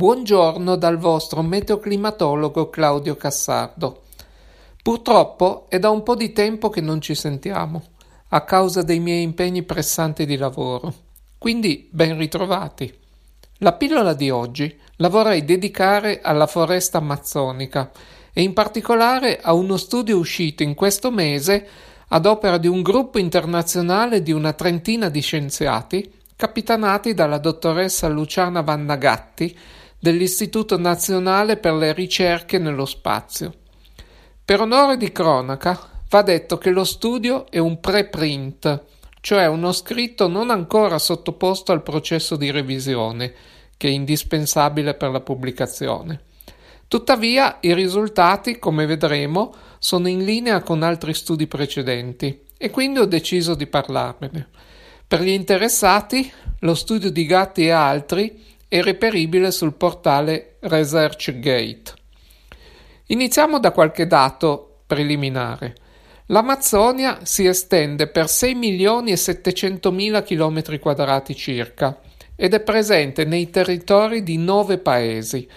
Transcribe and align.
Buongiorno 0.00 0.76
dal 0.76 0.96
vostro 0.96 1.42
meteoclimatologo 1.42 2.70
Claudio 2.70 3.16
Cassardo. 3.16 4.04
Purtroppo 4.82 5.66
è 5.68 5.78
da 5.78 5.90
un 5.90 6.02
po' 6.02 6.14
di 6.14 6.32
tempo 6.32 6.70
che 6.70 6.80
non 6.80 7.02
ci 7.02 7.14
sentiamo, 7.14 7.82
a 8.28 8.40
causa 8.44 8.80
dei 8.80 8.98
miei 8.98 9.22
impegni 9.22 9.62
pressanti 9.62 10.24
di 10.24 10.38
lavoro. 10.38 10.94
Quindi 11.36 11.86
ben 11.90 12.16
ritrovati. 12.16 12.90
La 13.58 13.74
pillola 13.74 14.14
di 14.14 14.30
oggi 14.30 14.74
la 14.96 15.10
vorrei 15.10 15.44
dedicare 15.44 16.22
alla 16.22 16.46
foresta 16.46 16.96
amazzonica 16.96 17.90
e 18.32 18.40
in 18.40 18.54
particolare 18.54 19.38
a 19.38 19.52
uno 19.52 19.76
studio 19.76 20.16
uscito 20.16 20.62
in 20.62 20.72
questo 20.74 21.10
mese 21.10 21.68
ad 22.08 22.24
opera 22.24 22.56
di 22.56 22.68
un 22.68 22.80
gruppo 22.80 23.18
internazionale 23.18 24.22
di 24.22 24.32
una 24.32 24.54
trentina 24.54 25.10
di 25.10 25.20
scienziati 25.20 26.10
capitanati 26.36 27.12
dalla 27.12 27.36
dottoressa 27.36 28.08
Luciana 28.08 28.62
Vannagatti 28.62 29.54
dell'Istituto 30.00 30.78
Nazionale 30.78 31.58
per 31.58 31.74
le 31.74 31.92
Ricerche 31.92 32.58
nello 32.58 32.86
Spazio. 32.86 33.52
Per 34.42 34.60
onore 34.60 34.96
di 34.96 35.12
cronaca 35.12 35.78
va 36.08 36.22
detto 36.22 36.58
che 36.58 36.70
lo 36.70 36.84
studio 36.84 37.48
è 37.50 37.58
un 37.58 37.78
preprint, 37.78 38.84
cioè 39.20 39.46
uno 39.46 39.72
scritto 39.72 40.26
non 40.26 40.50
ancora 40.50 40.98
sottoposto 40.98 41.70
al 41.70 41.82
processo 41.82 42.36
di 42.36 42.50
revisione, 42.50 43.32
che 43.76 43.88
è 43.88 43.92
indispensabile 43.92 44.94
per 44.94 45.10
la 45.10 45.20
pubblicazione. 45.20 46.22
Tuttavia 46.88 47.58
i 47.60 47.72
risultati, 47.74 48.58
come 48.58 48.86
vedremo, 48.86 49.54
sono 49.78 50.08
in 50.08 50.24
linea 50.24 50.62
con 50.62 50.82
altri 50.82 51.14
studi 51.14 51.46
precedenti 51.46 52.46
e 52.58 52.70
quindi 52.70 52.98
ho 52.98 53.04
deciso 53.04 53.54
di 53.54 53.66
parlarvene. 53.66 54.48
Per 55.06 55.22
gli 55.22 55.28
interessati, 55.28 56.30
lo 56.60 56.74
studio 56.74 57.10
di 57.10 57.26
Gatti 57.26 57.66
e 57.66 57.70
altri 57.70 58.44
è 58.70 58.82
reperibile 58.82 59.50
sul 59.50 59.74
portale 59.74 60.58
ResearchGate. 60.60 61.92
Iniziamo 63.06 63.58
da 63.58 63.72
qualche 63.72 64.06
dato 64.06 64.82
preliminare. 64.86 65.74
L'Amazzonia 66.26 67.18
si 67.24 67.46
estende 67.46 68.06
per 68.06 68.28
6 68.28 68.54
milioni 68.54 69.10
e 69.10 69.16
700 69.16 69.90
mila 69.90 70.22
km 70.22 70.78
quadrati 70.78 71.34
circa 71.34 71.98
ed 72.36 72.54
è 72.54 72.60
presente 72.60 73.24
nei 73.24 73.50
territori 73.50 74.22
di 74.22 74.36
nove 74.36 74.78
paesi. 74.78 75.48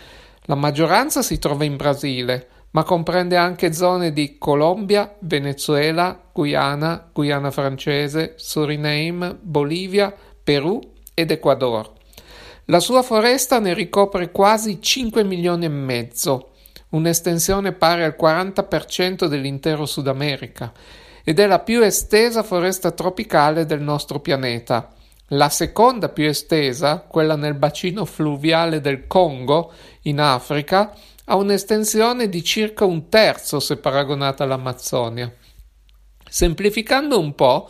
La 0.45 0.55
maggioranza 0.55 1.21
si 1.21 1.37
trova 1.37 1.65
in 1.65 1.75
Brasile, 1.75 2.47
ma 2.71 2.83
comprende 2.83 3.37
anche 3.37 3.73
zone 3.73 4.11
di 4.11 4.39
Colombia, 4.39 5.15
Venezuela, 5.19 6.19
Guyana, 6.33 7.11
Guyana 7.13 7.51
francese, 7.51 8.33
Suriname, 8.37 9.37
Bolivia, 9.39 10.11
Perù 10.43 10.81
ed 11.13 11.29
Ecuador. 11.29 12.01
La 12.67 12.79
sua 12.79 13.01
foresta 13.01 13.59
ne 13.59 13.73
ricopre 13.73 14.31
quasi 14.31 14.81
5 14.81 15.25
milioni 15.25 15.65
e 15.65 15.69
mezzo, 15.69 16.51
un'estensione 16.89 17.73
pari 17.73 18.03
al 18.03 18.15
40% 18.17 19.25
dell'intero 19.25 19.85
Sud 19.85 20.07
America, 20.07 20.71
ed 21.25 21.39
è 21.39 21.45
la 21.45 21.59
più 21.59 21.81
estesa 21.81 22.41
foresta 22.41 22.91
tropicale 22.91 23.65
del 23.65 23.81
nostro 23.81 24.21
pianeta. 24.21 24.93
La 25.29 25.49
seconda 25.49 26.07
più 26.07 26.25
estesa, 26.25 26.99
quella 26.99 27.35
nel 27.35 27.55
bacino 27.55 28.05
fluviale 28.05 28.79
del 28.79 29.07
Congo, 29.07 29.73
in 30.03 30.21
Africa, 30.21 30.95
ha 31.25 31.35
un'estensione 31.35 32.29
di 32.29 32.43
circa 32.45 32.85
un 32.85 33.09
terzo 33.09 33.59
se 33.59 33.75
paragonata 33.75 34.45
all'Amazzonia. 34.45 35.33
Semplificando 36.29 37.19
un 37.19 37.35
po', 37.35 37.69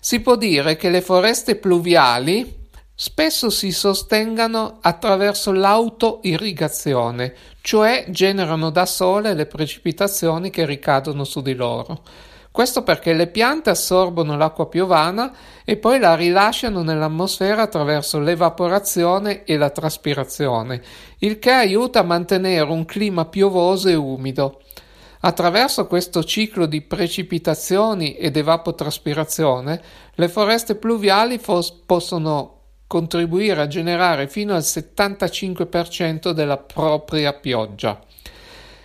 si 0.00 0.20
può 0.20 0.36
dire 0.36 0.76
che 0.76 0.90
le 0.90 1.00
foreste 1.00 1.56
pluviali 1.56 2.62
spesso 2.94 3.50
si 3.50 3.72
sostengano 3.72 4.78
attraverso 4.80 5.52
l'autoirrigazione, 5.52 7.34
cioè 7.60 8.06
generano 8.08 8.70
da 8.70 8.86
sole 8.86 9.34
le 9.34 9.46
precipitazioni 9.46 10.50
che 10.50 10.64
ricadono 10.64 11.24
su 11.24 11.42
di 11.42 11.54
loro. 11.54 12.02
Questo 12.54 12.84
perché 12.84 13.14
le 13.14 13.26
piante 13.26 13.70
assorbono 13.70 14.36
l'acqua 14.36 14.68
piovana 14.68 15.34
e 15.64 15.76
poi 15.76 15.98
la 15.98 16.14
rilasciano 16.14 16.84
nell'atmosfera 16.84 17.62
attraverso 17.62 18.20
l'evaporazione 18.20 19.42
e 19.42 19.56
la 19.56 19.70
traspirazione, 19.70 20.80
il 21.18 21.40
che 21.40 21.50
aiuta 21.50 21.98
a 21.98 22.04
mantenere 22.04 22.70
un 22.70 22.84
clima 22.84 23.24
piovoso 23.24 23.88
e 23.88 23.96
umido. 23.96 24.60
Attraverso 25.22 25.88
questo 25.88 26.22
ciclo 26.22 26.66
di 26.66 26.80
precipitazioni 26.80 28.14
ed 28.14 28.36
evapotraspirazione, 28.36 29.82
le 30.14 30.28
foreste 30.28 30.76
pluviali 30.76 31.38
fos- 31.38 31.72
possono 31.84 32.53
contribuire 32.94 33.60
a 33.60 33.66
generare 33.66 34.28
fino 34.28 34.54
al 34.54 34.60
75% 34.60 36.30
della 36.30 36.58
propria 36.58 37.32
pioggia. 37.32 38.00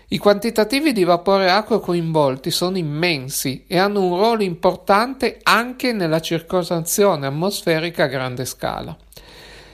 I 0.08 0.18
quantitativi 0.18 0.94
di 0.94 1.04
vapore 1.04 1.52
acqua 1.52 1.80
coinvolti 1.80 2.50
sono 2.50 2.80
immensi 2.80 3.66
e 3.68 3.78
hanno 3.78 4.02
un 4.02 4.16
ruolo 4.16 4.42
importante 4.42 5.38
anche 5.44 5.94
nella 5.94 6.22
circolazione 6.22 7.28
atmosferica 7.28 8.06
a 8.06 8.08
grande 8.08 8.46
scala. 8.46 8.98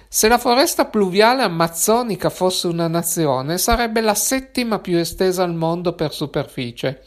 Se 0.09 0.27
la 0.27 0.37
foresta 0.37 0.83
pluviale 0.83 1.41
amazzonica 1.43 2.29
fosse 2.29 2.67
una 2.67 2.89
nazione, 2.89 3.57
sarebbe 3.57 4.01
la 4.01 4.15
settima 4.15 4.79
più 4.79 4.97
estesa 4.97 5.43
al 5.43 5.55
mondo 5.55 5.93
per 5.93 6.11
superficie 6.11 7.03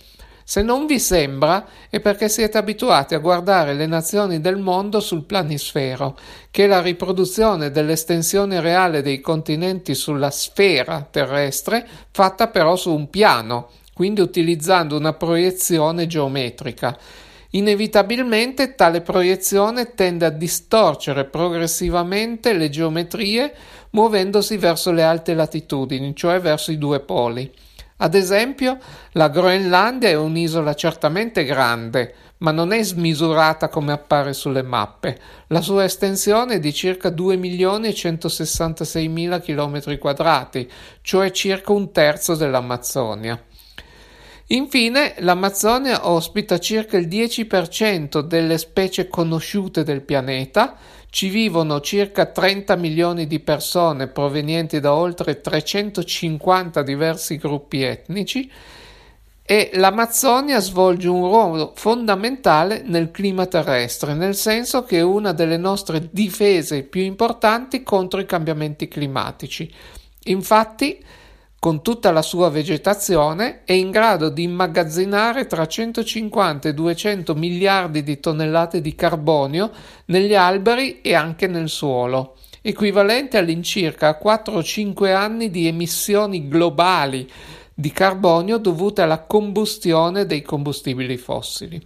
se 0.51 0.63
non 0.63 0.87
vi 0.87 0.99
sembra 0.99 1.67
è 1.91 2.01
perché 2.01 2.31
siete 2.31 2.57
abituati 2.57 3.15
a 3.15 3.19
guardare 3.19 3.75
le 3.75 3.85
nazioni 3.85 4.41
del 4.41 4.57
mondo 4.57 4.99
sul 4.99 5.25
planisfero, 5.25 6.17
che 6.51 6.65
è 6.65 6.67
la 6.67 6.81
riproduzione 6.81 7.71
dell'estensione 7.71 8.59
reale 8.59 9.03
dei 9.03 9.21
continenti 9.21 9.95
sulla 9.95 10.31
sfera 10.31 11.07
terrestre, 11.11 11.87
fatta 12.13 12.49
però 12.49 12.77
su 12.77 12.95
un 12.95 13.11
piano, 13.11 13.69
quindi 13.93 14.23
utilizzando 14.23 14.97
una 14.97 15.13
proiezione 15.13 16.07
geometrica. 16.07 16.97
Inevitabilmente 17.51 18.75
tale 18.75 19.03
proiezione 19.03 19.93
tende 19.93 20.25
a 20.25 20.31
distorcere 20.31 21.27
progressivamente 21.27 22.55
le 22.55 22.71
geometrie 22.71 23.55
muovendosi 23.91 24.57
verso 24.57 24.93
le 24.93 25.03
alte 25.03 25.35
latitudini, 25.35 26.17
cioè 26.17 26.41
verso 26.41 26.73
i 26.73 26.79
due 26.79 27.01
poli. 27.01 27.53
Ad 28.01 28.15
esempio, 28.15 28.79
la 29.13 29.29
Groenlandia 29.29 30.09
è 30.09 30.15
un'isola 30.15 30.75
certamente 30.75 31.45
grande, 31.45 32.15
ma 32.39 32.53
non 32.53 32.73
è 32.73 32.81
smisurata 32.85 33.69
come 33.69 33.91
appare 33.91 34.35
sulle 34.35 34.63
mappe. 34.63 35.19
La 35.49 35.61
sua 35.61 35.83
estensione 35.83 36.55
è 36.55 36.61
di 36.61 36.73
circa 36.73 37.11
2 37.11 37.37
milioni 37.37 37.89
e 37.89 37.95
166 37.95 39.09
mila 39.09 39.41
km 39.41 39.99
quadrati, 39.99 40.71
cioè 41.01 41.33
circa 41.33 41.73
un 41.73 41.91
terzo 41.91 42.37
dell'Amazzonia. 42.37 43.43
Infine, 44.51 45.15
l'Amazzonia 45.19 46.09
ospita 46.09 46.59
circa 46.59 46.97
il 46.97 47.07
10% 47.07 48.21
delle 48.21 48.57
specie 48.57 49.09
conosciute 49.09 49.83
del 49.83 50.01
pianeta, 50.01 50.75
ci 51.11 51.29
vivono 51.29 51.81
circa 51.81 52.25
30 52.25 52.77
milioni 52.77 53.27
di 53.27 53.41
persone 53.41 54.09
provenienti 54.09 54.81
da 54.81 54.95
oltre 54.95 55.43
350 55.43 56.83
diversi 56.83 57.37
gruppi 57.37 57.83
etnici 57.83 58.51
e 59.43 59.71
l'Amazzonia 59.75 60.61
svolge 60.61 61.09
un 61.09 61.23
ruolo 61.23 61.73
fondamentale 61.75 62.83
nel 62.85 63.11
clima 63.11 63.45
terrestre, 63.47 64.15
nel 64.15 64.35
senso 64.35 64.85
che 64.85 64.99
è 64.99 65.03
una 65.03 65.33
delle 65.33 65.57
nostre 65.59 66.09
difese 66.11 66.85
più 66.85 67.03
importanti 67.03 67.83
contro 67.83 68.21
i 68.21 68.27
cambiamenti 68.27 68.89
climatici. 68.89 69.71
Infatti, 70.25 71.03
con 71.61 71.83
tutta 71.83 72.13
la 72.13 72.23
sua 72.23 72.51
vegetazione, 72.51 73.63
è 73.65 73.73
in 73.73 73.91
grado 73.91 74.29
di 74.29 74.45
immagazzinare 74.45 75.47
tra 75.47 75.67
150 75.67 76.69
e 76.69 76.75
200 76.75 77.35
miliardi 77.35 78.05
di 78.05 78.21
tonnellate 78.21 78.81
di 78.81 78.95
carbonio 78.95 79.71
negli 80.07 80.35
alberi 80.35 81.01
e 81.01 81.15
anche 81.15 81.49
nel 81.49 81.69
suolo, 81.69 82.37
equivalente 82.63 83.39
all'incirca 83.39 84.15
4 84.15 84.55
o 84.55 84.63
5 84.63 85.13
anni 85.13 85.51
di 85.51 85.67
emissioni 85.67 86.49
globali 86.49 87.29
di 87.75 87.91
carbonio 87.91 88.59
dovute 88.59 89.03
alla 89.03 89.23
combustione 89.23 90.27
dei 90.27 90.43
combustibili 90.43 91.17
fossili. 91.17 91.85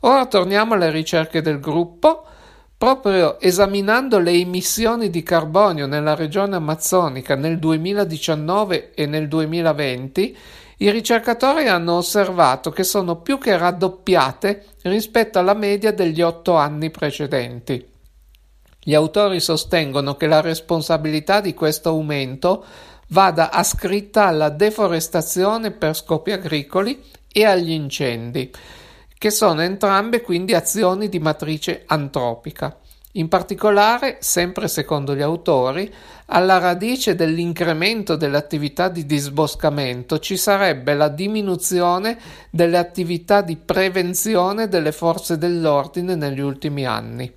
Ora 0.00 0.26
torniamo 0.26 0.74
alle 0.74 0.90
ricerche 0.90 1.42
del 1.42 1.58
gruppo 1.58 2.24
Proprio 2.78 3.40
esaminando 3.40 4.20
le 4.20 4.30
emissioni 4.30 5.10
di 5.10 5.24
carbonio 5.24 5.88
nella 5.88 6.14
regione 6.14 6.54
amazzonica 6.54 7.34
nel 7.34 7.58
2019 7.58 8.94
e 8.94 9.04
nel 9.06 9.26
2020, 9.26 10.36
i 10.76 10.90
ricercatori 10.92 11.66
hanno 11.66 11.94
osservato 11.96 12.70
che 12.70 12.84
sono 12.84 13.16
più 13.16 13.36
che 13.38 13.56
raddoppiate 13.56 14.64
rispetto 14.82 15.40
alla 15.40 15.54
media 15.54 15.92
degli 15.92 16.22
otto 16.22 16.54
anni 16.54 16.90
precedenti. 16.90 17.84
Gli 18.80 18.94
autori 18.94 19.40
sostengono 19.40 20.14
che 20.14 20.28
la 20.28 20.40
responsabilità 20.40 21.40
di 21.40 21.54
questo 21.54 21.88
aumento 21.88 22.64
vada 23.08 23.50
ascritta 23.50 24.26
alla 24.26 24.50
deforestazione 24.50 25.72
per 25.72 25.96
scopi 25.96 26.30
agricoli 26.30 27.02
e 27.32 27.44
agli 27.44 27.72
incendi 27.72 28.52
che 29.18 29.30
sono 29.30 29.62
entrambe 29.62 30.22
quindi 30.22 30.54
azioni 30.54 31.08
di 31.08 31.18
matrice 31.18 31.82
antropica. 31.86 32.78
In 33.12 33.26
particolare, 33.26 34.18
sempre 34.20 34.68
secondo 34.68 35.16
gli 35.16 35.22
autori, 35.22 35.92
alla 36.26 36.58
radice 36.58 37.16
dell'incremento 37.16 38.14
delle 38.14 38.36
attività 38.36 38.88
di 38.88 39.06
disboscamento 39.06 40.20
ci 40.20 40.36
sarebbe 40.36 40.94
la 40.94 41.08
diminuzione 41.08 42.18
delle 42.50 42.78
attività 42.78 43.40
di 43.40 43.56
prevenzione 43.56 44.68
delle 44.68 44.92
forze 44.92 45.36
dell'ordine 45.36 46.14
negli 46.14 46.40
ultimi 46.40 46.86
anni. 46.86 47.32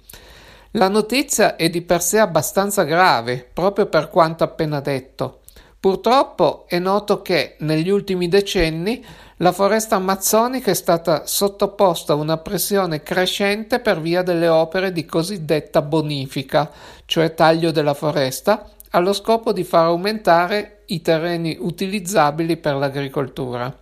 La 0.72 0.88
notizia 0.88 1.56
è 1.56 1.70
di 1.70 1.82
per 1.82 2.02
sé 2.02 2.20
abbastanza 2.20 2.84
grave, 2.84 3.50
proprio 3.52 3.88
per 3.88 4.10
quanto 4.10 4.44
appena 4.44 4.82
detto. 4.82 5.40
Purtroppo 5.80 6.66
è 6.68 6.78
noto 6.78 7.24
che 7.24 7.56
negli 7.60 7.90
ultimi 7.90 8.28
decenni 8.28 9.04
la 9.42 9.52
foresta 9.52 9.96
amazzonica 9.96 10.70
è 10.70 10.76
stata 10.76 11.26
sottoposta 11.26 12.14
a 12.14 12.16
una 12.16 12.38
pressione 12.38 13.02
crescente 13.02 13.80
per 13.80 14.00
via 14.00 14.22
delle 14.22 14.48
opere 14.48 14.92
di 14.92 15.04
cosiddetta 15.04 15.82
bonifica, 15.82 16.70
cioè 17.06 17.34
taglio 17.34 17.72
della 17.72 17.96
foresta, 17.96 18.70
allo 18.92 19.14
scopo 19.14 19.52
di 19.52 19.64
far 19.64 19.86
aumentare 19.86 20.84
i 20.88 21.02
terreni 21.02 21.58
utilizzabili 21.60 22.58
per 22.58 22.76
l'agricoltura. 22.76 23.81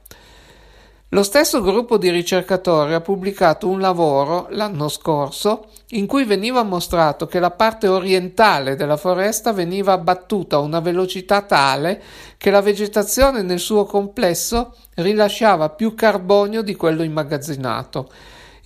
Lo 1.12 1.24
stesso 1.24 1.64
gruppo 1.64 1.98
di 1.98 2.12
ricercatori 2.12 2.94
ha 2.94 3.02
pubblicato 3.02 3.68
un 3.68 3.80
lavoro 3.80 4.46
l'anno 4.52 4.88
scorso 4.90 5.66
in 5.94 6.06
cui 6.06 6.24
veniva 6.24 6.62
mostrato 6.62 7.26
che 7.26 7.40
la 7.40 7.50
parte 7.50 7.88
orientale 7.88 8.76
della 8.76 8.96
foresta 8.96 9.52
veniva 9.52 9.94
abbattuta 9.94 10.58
a 10.58 10.60
una 10.60 10.80
velocità 10.82 11.42
tale 11.42 12.00
che 12.38 12.52
la 12.52 12.62
vegetazione 12.62 13.42
nel 13.42 13.58
suo 13.58 13.86
complesso 13.86 14.76
rilasciava 14.98 15.70
più 15.70 15.96
carbonio 15.96 16.62
di 16.62 16.76
quello 16.76 17.02
immagazzinato. 17.02 18.12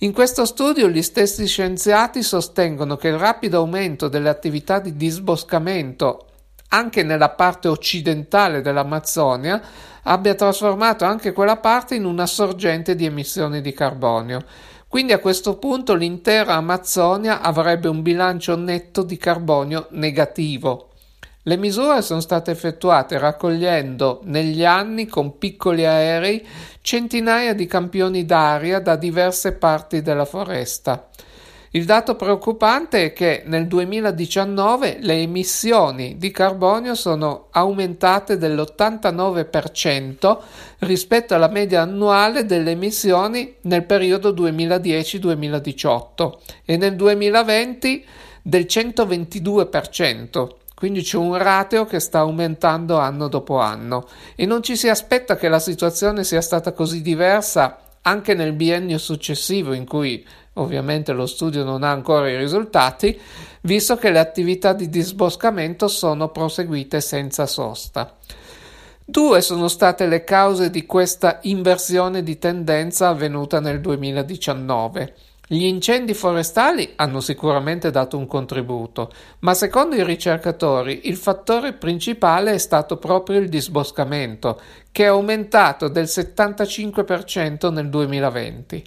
In 0.00 0.12
questo 0.12 0.44
studio 0.44 0.90
gli 0.90 1.00
stessi 1.00 1.46
scienziati 1.46 2.22
sostengono 2.22 2.98
che 2.98 3.08
il 3.08 3.16
rapido 3.16 3.56
aumento 3.56 4.08
delle 4.08 4.28
attività 4.28 4.80
di 4.80 4.98
disboscamento 4.98 6.26
anche 6.74 7.04
nella 7.04 7.30
parte 7.30 7.68
occidentale 7.68 8.60
dell'Amazzonia 8.60 9.62
abbia 10.02 10.34
trasformato 10.34 11.04
anche 11.04 11.32
quella 11.32 11.56
parte 11.56 11.94
in 11.94 12.04
una 12.04 12.26
sorgente 12.26 12.96
di 12.96 13.04
emissioni 13.04 13.60
di 13.60 13.72
carbonio. 13.72 14.44
Quindi 14.88 15.12
a 15.12 15.18
questo 15.18 15.56
punto 15.56 15.94
l'intera 15.94 16.54
Amazzonia 16.54 17.40
avrebbe 17.40 17.88
un 17.88 18.02
bilancio 18.02 18.56
netto 18.56 19.02
di 19.02 19.16
carbonio 19.16 19.86
negativo. 19.90 20.90
Le 21.46 21.56
misure 21.56 22.02
sono 22.02 22.20
state 22.20 22.50
effettuate 22.50 23.18
raccogliendo 23.18 24.20
negli 24.24 24.64
anni 24.64 25.06
con 25.06 25.36
piccoli 25.38 25.84
aerei 25.84 26.44
centinaia 26.80 27.54
di 27.54 27.66
campioni 27.66 28.24
d'aria 28.24 28.80
da 28.80 28.96
diverse 28.96 29.52
parti 29.52 30.00
della 30.00 30.24
foresta. 30.24 31.08
Il 31.76 31.86
dato 31.86 32.14
preoccupante 32.14 33.06
è 33.06 33.12
che 33.12 33.42
nel 33.46 33.66
2019 33.66 34.98
le 35.00 35.14
emissioni 35.14 36.16
di 36.18 36.30
carbonio 36.30 36.94
sono 36.94 37.48
aumentate 37.50 38.38
dell'89% 38.38 40.38
rispetto 40.78 41.34
alla 41.34 41.48
media 41.48 41.82
annuale 41.82 42.46
delle 42.46 42.70
emissioni 42.70 43.56
nel 43.62 43.82
periodo 43.86 44.32
2010-2018 44.32 46.32
e 46.64 46.76
nel 46.76 46.94
2020 46.94 48.04
del 48.40 48.66
122%. 48.68 50.48
Quindi 50.76 51.02
c'è 51.02 51.16
un 51.16 51.36
rateo 51.36 51.86
che 51.86 51.98
sta 51.98 52.20
aumentando 52.20 52.98
anno 52.98 53.26
dopo 53.26 53.58
anno 53.58 54.06
e 54.36 54.46
non 54.46 54.62
ci 54.62 54.76
si 54.76 54.88
aspetta 54.88 55.34
che 55.34 55.48
la 55.48 55.58
situazione 55.58 56.22
sia 56.22 56.40
stata 56.40 56.70
così 56.70 57.02
diversa 57.02 57.80
anche 58.06 58.34
nel 58.34 58.54
biennio 58.54 58.98
successivo 58.98 59.72
in 59.74 59.86
cui 59.86 60.24
Ovviamente 60.54 61.12
lo 61.12 61.26
studio 61.26 61.64
non 61.64 61.82
ha 61.82 61.90
ancora 61.90 62.28
i 62.28 62.36
risultati, 62.36 63.18
visto 63.62 63.96
che 63.96 64.10
le 64.10 64.20
attività 64.20 64.72
di 64.72 64.88
disboscamento 64.88 65.88
sono 65.88 66.28
proseguite 66.28 67.00
senza 67.00 67.46
sosta. 67.46 68.16
Due 69.04 69.40
sono 69.40 69.66
state 69.66 70.06
le 70.06 70.22
cause 70.22 70.70
di 70.70 70.86
questa 70.86 71.40
inversione 71.42 72.22
di 72.22 72.38
tendenza 72.38 73.08
avvenuta 73.08 73.58
nel 73.58 73.80
2019. 73.80 75.14
Gli 75.54 75.66
incendi 75.66 76.14
forestali 76.14 76.94
hanno 76.96 77.20
sicuramente 77.20 77.92
dato 77.92 78.18
un 78.18 78.26
contributo, 78.26 79.12
ma 79.40 79.54
secondo 79.54 79.94
i 79.94 80.02
ricercatori 80.02 81.02
il 81.04 81.16
fattore 81.16 81.74
principale 81.74 82.54
è 82.54 82.58
stato 82.58 82.96
proprio 82.96 83.38
il 83.38 83.48
disboscamento, 83.48 84.60
che 84.90 85.04
è 85.04 85.06
aumentato 85.06 85.86
del 85.86 86.06
75% 86.06 87.72
nel 87.72 87.88
2020. 87.88 88.84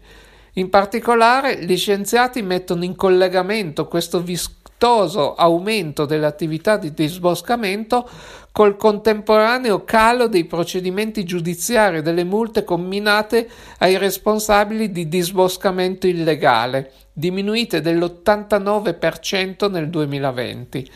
In 0.55 0.69
particolare, 0.69 1.63
gli 1.63 1.77
scienziati 1.77 2.41
mettono 2.41 2.83
in 2.83 2.97
collegamento 2.97 3.87
questo 3.87 4.19
vistoso 4.77 5.33
aumento 5.33 6.05
delle 6.05 6.27
attività 6.27 6.77
di 6.77 6.93
disboscamento 6.93 8.07
col 8.51 8.77
contemporaneo 8.77 9.83
calo 9.83 10.27
dei 10.27 10.45
procedimenti 10.45 11.23
giudiziari 11.23 11.97
e 11.97 12.01
delle 12.03 12.23
multe 12.23 12.63
comminate 12.63 13.49
ai 13.79 13.97
responsabili 13.97 14.91
di 14.91 15.07
disboscamento 15.07 16.05
illegale, 16.05 16.91
diminuite 17.11 17.81
dell'89% 17.81 19.67
nel 19.71 19.89
2020. 19.89 20.91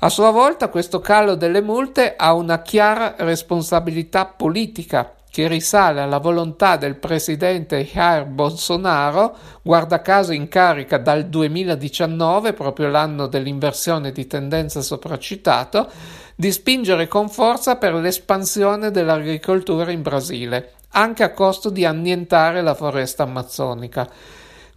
A 0.00 0.08
sua 0.10 0.30
volta 0.30 0.68
questo 0.68 1.00
calo 1.00 1.34
delle 1.34 1.62
multe 1.62 2.16
ha 2.18 2.34
una 2.34 2.60
chiara 2.60 3.14
responsabilità 3.18 4.26
politica 4.26 5.14
che 5.34 5.48
risale 5.48 6.00
alla 6.00 6.18
volontà 6.18 6.76
del 6.76 6.94
presidente 6.94 7.84
Jair 7.84 8.24
Bolsonaro, 8.24 9.36
guarda 9.62 10.00
caso 10.00 10.30
in 10.30 10.46
carica 10.46 10.96
dal 10.96 11.26
2019, 11.26 12.52
proprio 12.52 12.86
l'anno 12.86 13.26
dell'inversione 13.26 14.12
di 14.12 14.28
tendenza 14.28 14.80
sopracitato, 14.80 15.90
di 16.36 16.52
spingere 16.52 17.08
con 17.08 17.28
forza 17.28 17.74
per 17.74 17.94
l'espansione 17.94 18.92
dell'agricoltura 18.92 19.90
in 19.90 20.02
Brasile, 20.02 20.74
anche 20.90 21.24
a 21.24 21.32
costo 21.32 21.68
di 21.68 21.84
annientare 21.84 22.62
la 22.62 22.76
foresta 22.76 23.24
amazzonica. 23.24 24.08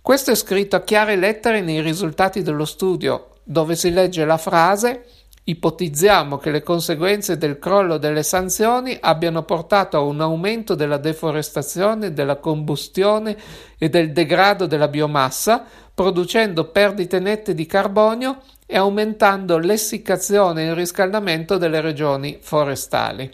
Questo 0.01 0.31
è 0.31 0.35
scritto 0.35 0.75
a 0.75 0.81
chiare 0.81 1.17
lettere 1.17 1.61
nei 1.61 1.81
risultati 1.81 2.41
dello 2.41 2.65
studio, 2.65 3.27
dove 3.43 3.75
si 3.75 3.91
legge 3.91 4.25
la 4.25 4.37
frase 4.37 5.05
Ipotizziamo 5.49 6.39
che 6.39 6.51
le 6.51 6.61
conseguenze 6.61 7.37
del 7.37 7.57
crollo 7.57 7.97
delle 7.97 8.23
sanzioni 8.23 8.97
abbiano 8.99 9.43
portato 9.43 9.95
a 9.95 10.01
un 10.01 10.19
aumento 10.19 10.75
della 10.75 10.97
deforestazione, 10.97 12.11
della 12.11 12.35
combustione 12.35 13.37
e 13.77 13.87
del 13.87 14.11
degrado 14.11 14.65
della 14.65 14.89
biomassa, 14.89 15.63
producendo 15.93 16.65
perdite 16.65 17.19
nette 17.19 17.53
di 17.53 17.65
carbonio 17.65 18.41
e 18.65 18.75
aumentando 18.75 19.57
l'essiccazione 19.57 20.63
e 20.63 20.65
il 20.65 20.75
riscaldamento 20.75 21.57
delle 21.57 21.79
regioni 21.79 22.39
forestali. 22.41 23.33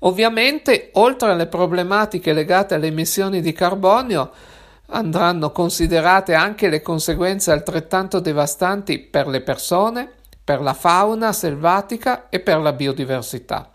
Ovviamente, 0.00 0.90
oltre 0.94 1.30
alle 1.30 1.46
problematiche 1.46 2.32
legate 2.32 2.74
alle 2.74 2.88
emissioni 2.88 3.40
di 3.40 3.52
carbonio, 3.52 4.32
andranno 4.86 5.52
considerate 5.52 6.34
anche 6.34 6.68
le 6.68 6.82
conseguenze 6.82 7.52
altrettanto 7.52 8.18
devastanti 8.18 8.98
per 8.98 9.28
le 9.28 9.42
persone, 9.42 10.14
per 10.44 10.60
la 10.60 10.74
fauna 10.74 11.32
selvatica 11.32 12.28
e 12.28 12.40
per 12.40 12.58
la 12.58 12.72
biodiversità. 12.72 13.72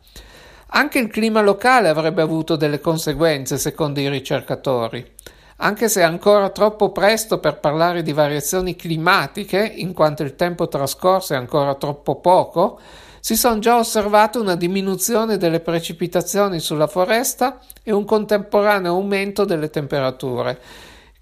Anche 0.71 0.99
il 0.99 1.07
clima 1.07 1.41
locale 1.41 1.87
avrebbe 1.87 2.21
avuto 2.21 2.55
delle 2.55 2.81
conseguenze, 2.81 3.57
secondo 3.57 3.99
i 3.99 4.09
ricercatori. 4.09 5.15
Anche 5.57 5.89
se 5.89 6.01
è 6.01 6.03
ancora 6.03 6.49
troppo 6.49 6.91
presto 6.91 7.39
per 7.39 7.59
parlare 7.59 8.03
di 8.03 8.13
variazioni 8.13 8.75
climatiche, 8.75 9.59
in 9.63 9.93
quanto 9.93 10.23
il 10.23 10.35
tempo 10.35 10.67
trascorso 10.67 11.33
è 11.33 11.37
ancora 11.37 11.73
troppo 11.75 12.19
poco, 12.19 12.79
si 13.19 13.35
sono 13.35 13.59
già 13.59 13.77
osservate 13.77 14.37
una 14.37 14.55
diminuzione 14.55 15.37
delle 15.37 15.59
precipitazioni 15.59 16.59
sulla 16.59 16.87
foresta 16.87 17.59
e 17.81 17.91
un 17.91 18.05
contemporaneo 18.05 18.93
aumento 18.93 19.45
delle 19.45 19.69
temperature, 19.69 20.59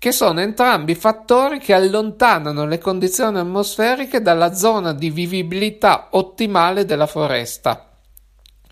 che 0.05 0.11
sono 0.11 0.39
entrambi 0.39 0.93
fattori 0.93 1.57
che 1.57 1.73
allontanano 1.73 2.67
le 2.67 2.77
condizioni 2.77 3.39
atmosferiche 3.39 4.21
dalla 4.21 4.53
zona 4.53 4.93
di 4.93 5.09
vivibilità 5.09 6.09
ottimale 6.11 6.85
della 6.85 7.07
foresta. 7.07 7.89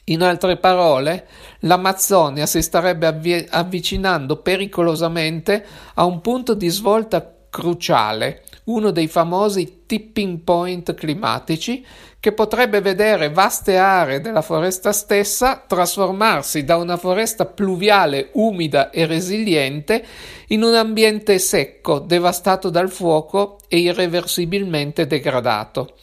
In 0.03 0.21
altre 0.21 0.57
parole, 0.57 1.27
l'Amazzonia 1.61 2.45
si 2.45 2.61
starebbe 2.61 3.07
avvi- 3.07 3.47
avvicinando 3.49 4.43
pericolosamente 4.43 5.65
a 5.95 6.05
un 6.05 6.21
punto 6.21 6.53
di 6.53 6.69
svolta 6.69 7.32
cruciale, 7.53 8.41
uno 8.63 8.89
dei 8.89 9.07
famosi 9.07 9.83
tipping 9.85 10.39
point 10.39 10.95
climatici 10.95 11.85
che 12.19 12.31
potrebbe 12.31 12.81
vedere 12.81 13.29
vaste 13.29 13.77
aree 13.77 14.21
della 14.21 14.41
foresta 14.41 14.91
stessa 14.91 15.63
trasformarsi 15.67 16.63
da 16.63 16.77
una 16.77 16.97
foresta 16.97 17.45
pluviale 17.45 18.29
umida 18.33 18.89
e 18.89 19.05
resiliente 19.05 20.03
in 20.47 20.63
un 20.63 20.73
ambiente 20.73 21.37
secco, 21.37 21.99
devastato 21.99 22.71
dal 22.71 22.89
fuoco 22.89 23.59
e 23.67 23.77
irreversibilmente 23.77 25.05
degradato. 25.05 25.97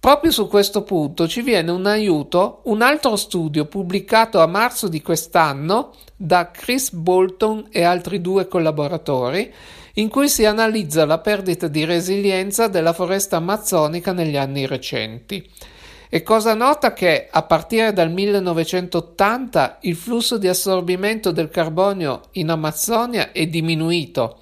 Proprio 0.00 0.30
su 0.30 0.48
questo 0.48 0.84
punto 0.84 1.28
ci 1.28 1.42
viene 1.42 1.70
un 1.70 1.84
aiuto 1.84 2.60
un 2.66 2.80
altro 2.80 3.16
studio 3.16 3.66
pubblicato 3.66 4.40
a 4.40 4.46
marzo 4.46 4.88
di 4.88 5.02
quest'anno 5.02 5.92
da 6.16 6.50
Chris 6.50 6.92
Bolton 6.92 7.66
e 7.70 7.82
altri 7.82 8.20
due 8.20 8.46
collaboratori 8.46 9.52
in 9.98 10.08
cui 10.08 10.28
si 10.28 10.44
analizza 10.44 11.04
la 11.04 11.18
perdita 11.18 11.66
di 11.66 11.84
resilienza 11.84 12.68
della 12.68 12.92
foresta 12.92 13.36
amazzonica 13.36 14.12
negli 14.12 14.36
anni 14.36 14.64
recenti. 14.66 15.44
È 16.08 16.22
cosa 16.22 16.54
nota 16.54 16.92
che 16.92 17.26
a 17.30 17.42
partire 17.42 17.92
dal 17.92 18.10
1980 18.10 19.78
il 19.82 19.96
flusso 19.96 20.38
di 20.38 20.48
assorbimento 20.48 21.32
del 21.32 21.50
carbonio 21.50 22.22
in 22.32 22.48
Amazzonia 22.48 23.32
è 23.32 23.46
diminuito, 23.46 24.38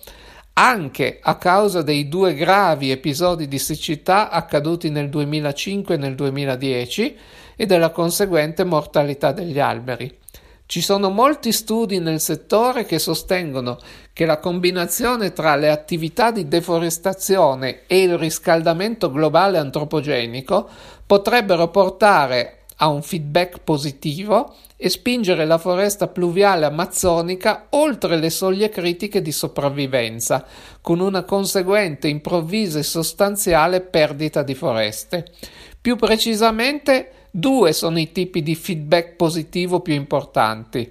anche 0.52 1.18
a 1.22 1.36
causa 1.36 1.82
dei 1.82 2.06
due 2.06 2.34
gravi 2.34 2.90
episodi 2.90 3.48
di 3.48 3.58
siccità 3.58 4.30
accaduti 4.30 4.90
nel 4.90 5.08
2005 5.08 5.94
e 5.94 5.98
nel 5.98 6.14
2010 6.14 7.16
e 7.56 7.66
della 7.66 7.90
conseguente 7.90 8.62
mortalità 8.62 9.32
degli 9.32 9.58
alberi. 9.58 10.24
Ci 10.68 10.80
sono 10.80 11.10
molti 11.10 11.52
studi 11.52 12.00
nel 12.00 12.20
settore 12.20 12.84
che 12.84 12.98
sostengono 12.98 13.78
che 14.12 14.26
la 14.26 14.38
combinazione 14.38 15.32
tra 15.32 15.54
le 15.54 15.70
attività 15.70 16.32
di 16.32 16.48
deforestazione 16.48 17.82
e 17.86 18.02
il 18.02 18.18
riscaldamento 18.18 19.12
globale 19.12 19.58
antropogenico 19.58 20.68
potrebbero 21.06 21.68
portare 21.68 22.64
a 22.78 22.88
un 22.88 23.00
feedback 23.02 23.60
positivo 23.60 24.56
e 24.76 24.88
spingere 24.88 25.46
la 25.46 25.56
foresta 25.56 26.08
pluviale 26.08 26.66
amazzonica 26.66 27.68
oltre 27.70 28.16
le 28.16 28.28
soglie 28.28 28.68
critiche 28.68 29.22
di 29.22 29.32
sopravvivenza, 29.32 30.44
con 30.80 30.98
una 30.98 31.22
conseguente 31.22 32.08
improvvisa 32.08 32.80
e 32.80 32.82
sostanziale 32.82 33.82
perdita 33.82 34.42
di 34.42 34.54
foreste. 34.54 35.32
Più 35.80 35.94
precisamente, 35.94 37.25
Due 37.38 37.74
sono 37.74 37.98
i 37.98 38.12
tipi 38.12 38.42
di 38.42 38.54
feedback 38.54 39.16
positivo 39.16 39.80
più 39.80 39.92
importanti. 39.92 40.90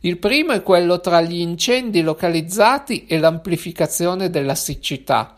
Il 0.00 0.18
primo 0.18 0.52
è 0.52 0.62
quello 0.62 1.00
tra 1.00 1.22
gli 1.22 1.40
incendi 1.40 2.02
localizzati 2.02 3.06
e 3.06 3.18
l'amplificazione 3.18 4.28
della 4.28 4.54
siccità 4.54 5.36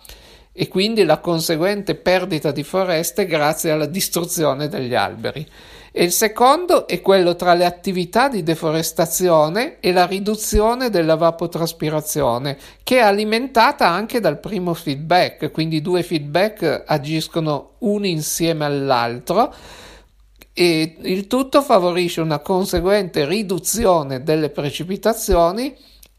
e 0.52 0.66
quindi 0.66 1.04
la 1.04 1.18
conseguente 1.18 1.94
perdita 1.94 2.50
di 2.50 2.64
foreste 2.64 3.26
grazie 3.26 3.70
alla 3.70 3.86
distruzione 3.86 4.66
degli 4.66 4.96
alberi. 4.96 5.46
E 5.92 6.02
il 6.02 6.10
secondo 6.10 6.88
è 6.88 7.00
quello 7.00 7.36
tra 7.36 7.54
le 7.54 7.64
attività 7.64 8.28
di 8.28 8.42
deforestazione 8.42 9.76
e 9.78 9.92
la 9.92 10.06
riduzione 10.06 10.90
dell'evapotraspirazione, 10.90 12.58
che 12.82 12.96
è 12.96 13.02
alimentata 13.02 13.88
anche 13.88 14.18
dal 14.18 14.40
primo 14.40 14.74
feedback, 14.74 15.52
quindi 15.52 15.76
i 15.76 15.82
due 15.82 16.02
feedback 16.02 16.82
agiscono 16.84 17.74
uno 17.78 18.06
insieme 18.06 18.64
all'altro 18.64 19.54
e 20.60 20.96
il 21.02 21.28
tutto 21.28 21.62
favorisce 21.62 22.20
una 22.20 22.40
conseguente 22.40 23.24
riduzione 23.24 24.24
delle 24.24 24.50
precipitazioni 24.50 25.72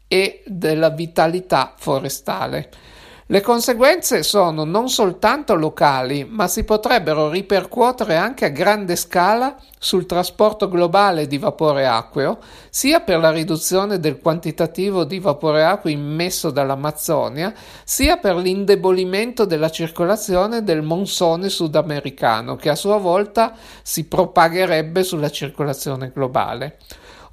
e 0.08 0.42
della 0.46 0.88
vitalità 0.88 1.74
forestale. 1.76 2.70
Le 3.30 3.42
conseguenze 3.42 4.24
sono 4.24 4.64
non 4.64 4.88
soltanto 4.88 5.54
locali, 5.54 6.26
ma 6.28 6.48
si 6.48 6.64
potrebbero 6.64 7.30
ripercuotere 7.30 8.16
anche 8.16 8.46
a 8.46 8.48
grande 8.48 8.96
scala 8.96 9.54
sul 9.78 10.04
trasporto 10.04 10.68
globale 10.68 11.28
di 11.28 11.38
vapore 11.38 11.86
acqueo, 11.86 12.38
sia 12.70 12.98
per 12.98 13.20
la 13.20 13.30
riduzione 13.30 14.00
del 14.00 14.18
quantitativo 14.18 15.04
di 15.04 15.20
vapore 15.20 15.62
acqueo 15.62 15.92
immesso 15.92 16.50
dall'Amazzonia, 16.50 17.54
sia 17.84 18.16
per 18.16 18.34
l'indebolimento 18.34 19.44
della 19.44 19.70
circolazione 19.70 20.64
del 20.64 20.82
monsone 20.82 21.50
sudamericano, 21.50 22.56
che 22.56 22.68
a 22.68 22.74
sua 22.74 22.96
volta 22.96 23.54
si 23.82 24.08
propagherebbe 24.08 25.04
sulla 25.04 25.30
circolazione 25.30 26.10
globale. 26.12 26.78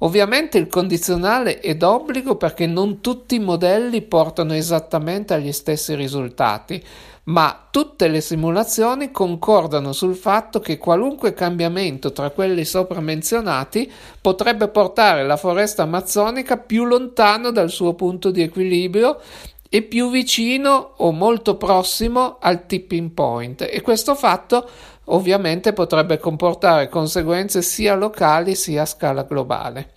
Ovviamente 0.00 0.58
il 0.58 0.68
condizionale 0.68 1.58
è 1.58 1.74
d'obbligo 1.74 2.36
perché 2.36 2.66
non 2.66 3.00
tutti 3.00 3.34
i 3.34 3.40
modelli 3.40 4.02
portano 4.02 4.54
esattamente 4.54 5.34
agli 5.34 5.50
stessi 5.50 5.96
risultati, 5.96 6.80
ma 7.24 7.66
tutte 7.70 8.08
le 8.08 8.20
simulazioni 8.20 9.10
concordano 9.10 9.92
sul 9.92 10.14
fatto 10.14 10.60
che 10.60 10.78
qualunque 10.78 11.34
cambiamento 11.34 12.12
tra 12.12 12.30
quelli 12.30 12.64
sopra 12.64 13.00
menzionati 13.00 13.90
potrebbe 14.20 14.68
portare 14.68 15.26
la 15.26 15.36
foresta 15.36 15.82
amazzonica 15.82 16.56
più 16.56 16.84
lontano 16.84 17.50
dal 17.50 17.70
suo 17.70 17.94
punto 17.94 18.30
di 18.30 18.42
equilibrio 18.42 19.20
e 19.68 19.82
più 19.82 20.10
vicino 20.10 20.92
o 20.96 21.12
molto 21.12 21.56
prossimo 21.56 22.38
al 22.40 22.66
tipping 22.66 23.10
point. 23.10 23.66
E 23.68 23.82
questo 23.82 24.14
fatto 24.14 24.66
ovviamente 25.08 25.72
potrebbe 25.72 26.18
comportare 26.18 26.88
conseguenze 26.88 27.62
sia 27.62 27.94
locali 27.94 28.54
sia 28.54 28.82
a 28.82 28.86
scala 28.86 29.22
globale. 29.22 29.92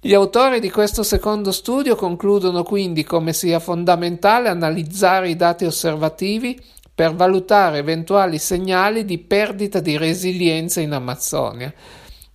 Gli 0.00 0.12
autori 0.12 0.60
di 0.60 0.70
questo 0.70 1.02
secondo 1.02 1.50
studio 1.50 1.96
concludono 1.96 2.62
quindi 2.62 3.04
come 3.04 3.32
sia 3.32 3.58
fondamentale 3.58 4.50
analizzare 4.50 5.30
i 5.30 5.36
dati 5.36 5.64
osservativi 5.64 6.60
per 6.94 7.14
valutare 7.14 7.78
eventuali 7.78 8.38
segnali 8.38 9.04
di 9.04 9.18
perdita 9.18 9.80
di 9.80 9.96
resilienza 9.96 10.80
in 10.80 10.92
Amazzonia. 10.92 11.72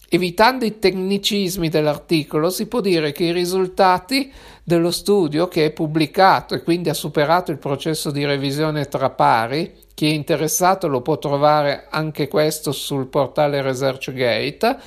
Evitando 0.09 0.65
i 0.65 0.79
tecnicismi 0.79 1.69
dell'articolo, 1.69 2.49
si 2.49 2.65
può 2.65 2.81
dire 2.81 3.11
che 3.11 3.25
i 3.25 3.31
risultati 3.31 4.31
dello 4.63 4.89
studio, 4.89 5.47
che 5.47 5.65
è 5.65 5.71
pubblicato 5.71 6.55
e 6.55 6.63
quindi 6.63 6.89
ha 6.89 6.95
superato 6.95 7.51
il 7.51 7.59
processo 7.59 8.09
di 8.09 8.25
revisione 8.25 8.85
tra 8.85 9.11
pari, 9.11 9.71
chi 9.99 10.07
è 10.07 10.13
interessato 10.13 10.87
lo 10.87 11.01
può 11.01 11.17
trovare 11.17 11.87
anche 11.89 12.29
questo 12.29 12.71
sul 12.71 13.07
portale 13.07 13.61
ResearchGate. 13.61 14.77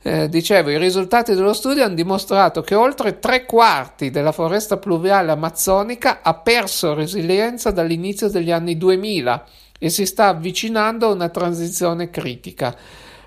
Eh, 0.00 0.28
dicevo, 0.30 0.70
i 0.70 0.78
risultati 0.78 1.34
dello 1.34 1.52
studio 1.52 1.84
hanno 1.84 1.94
dimostrato 1.94 2.62
che 2.62 2.74
oltre 2.74 3.18
tre 3.18 3.44
quarti 3.44 4.08
della 4.08 4.32
foresta 4.32 4.78
pluviale 4.78 5.32
amazzonica 5.32 6.20
ha 6.22 6.32
perso 6.32 6.94
resilienza 6.94 7.70
dall'inizio 7.72 8.30
degli 8.30 8.50
anni 8.50 8.78
2000 8.78 9.44
e 9.78 9.90
si 9.90 10.06
sta 10.06 10.28
avvicinando 10.28 11.08
a 11.08 11.12
una 11.12 11.28
transizione 11.28 12.08
critica. 12.08 12.74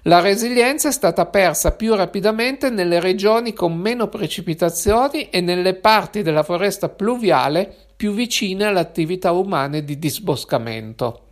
La 0.06 0.22
resilienza 0.22 0.90
è 0.90 0.92
stata 0.92 1.28
persa 1.28 1.74
più 1.74 1.94
rapidamente 1.94 2.72
nelle 2.72 3.00
regioni 3.00 3.54
con 3.54 3.78
meno 3.78 4.08
precipitazioni 4.08 5.30
e 5.30 5.40
nelle 5.40 5.76
parti 5.76 6.24
della 6.24 6.42
foresta 6.42 6.90
pluviale 6.90 7.91
più 8.02 8.14
vicine 8.14 8.66
alle 8.66 8.80
attività 8.80 9.32
umane 9.32 9.84
di 9.84 10.00
disboscamento. 10.00 11.28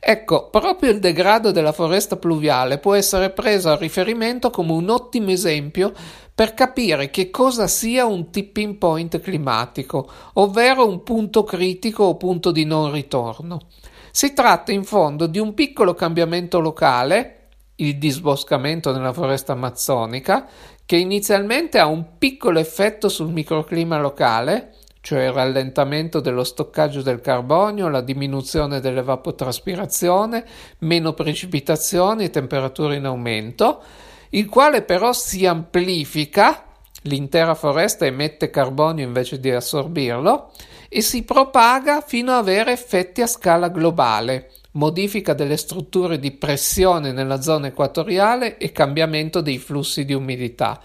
Ecco, 0.00 0.50
proprio 0.50 0.90
il 0.90 0.98
degrado 0.98 1.52
della 1.52 1.70
foresta 1.70 2.16
pluviale 2.16 2.78
può 2.78 2.94
essere 2.94 3.30
preso 3.30 3.68
a 3.68 3.76
riferimento 3.76 4.50
come 4.50 4.72
un 4.72 4.88
ottimo 4.88 5.30
esempio 5.30 5.92
per 6.34 6.54
capire 6.54 7.10
che 7.10 7.30
cosa 7.30 7.68
sia 7.68 8.04
un 8.04 8.32
tipping 8.32 8.78
point 8.78 9.20
climatico, 9.20 10.10
ovvero 10.32 10.88
un 10.88 11.04
punto 11.04 11.44
critico 11.44 12.02
o 12.02 12.16
punto 12.16 12.50
di 12.50 12.64
non 12.64 12.90
ritorno. 12.90 13.60
Si 14.10 14.32
tratta 14.32 14.72
in 14.72 14.82
fondo 14.82 15.28
di 15.28 15.38
un 15.38 15.54
piccolo 15.54 15.94
cambiamento 15.94 16.58
locale, 16.58 17.50
il 17.76 17.96
disboscamento 17.96 18.90
nella 18.90 19.12
foresta 19.12 19.52
amazzonica, 19.52 20.48
che 20.84 20.96
inizialmente 20.96 21.78
ha 21.78 21.86
un 21.86 22.16
piccolo 22.18 22.58
effetto 22.58 23.08
sul 23.08 23.30
microclima 23.30 24.00
locale, 24.00 24.72
cioè 25.00 25.24
il 25.24 25.32
rallentamento 25.32 26.20
dello 26.20 26.44
stoccaggio 26.44 27.02
del 27.02 27.20
carbonio, 27.20 27.88
la 27.88 28.00
diminuzione 28.00 28.80
dell'evapotraspirazione, 28.80 30.44
meno 30.78 31.12
precipitazioni 31.12 32.30
temperature 32.30 32.96
in 32.96 33.04
aumento, 33.04 33.82
il 34.30 34.48
quale 34.48 34.82
però 34.82 35.12
si 35.12 35.46
amplifica, 35.46 36.64
l'intera 37.02 37.54
foresta 37.54 38.04
emette 38.04 38.50
carbonio 38.50 39.04
invece 39.04 39.40
di 39.40 39.50
assorbirlo, 39.50 40.52
e 40.88 41.00
si 41.00 41.22
propaga 41.22 42.00
fino 42.00 42.32
ad 42.32 42.38
avere 42.38 42.72
effetti 42.72 43.22
a 43.22 43.26
scala 43.26 43.68
globale, 43.68 44.50
modifica 44.72 45.34
delle 45.34 45.56
strutture 45.56 46.18
di 46.18 46.32
pressione 46.32 47.12
nella 47.12 47.40
zona 47.40 47.68
equatoriale 47.68 48.58
e 48.58 48.72
cambiamento 48.72 49.40
dei 49.40 49.58
flussi 49.58 50.04
di 50.04 50.14
umidità. 50.14 50.80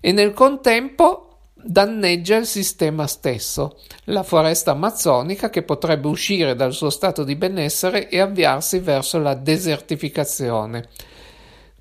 E 0.00 0.12
nel 0.12 0.32
contempo 0.32 1.29
danneggia 1.62 2.36
il 2.36 2.46
sistema 2.46 3.06
stesso, 3.06 3.78
la 4.04 4.22
foresta 4.22 4.70
amazzonica 4.70 5.50
che 5.50 5.62
potrebbe 5.62 6.08
uscire 6.08 6.54
dal 6.54 6.72
suo 6.72 6.90
stato 6.90 7.24
di 7.24 7.36
benessere 7.36 8.08
e 8.08 8.20
avviarsi 8.20 8.78
verso 8.78 9.18
la 9.18 9.34
desertificazione, 9.34 10.88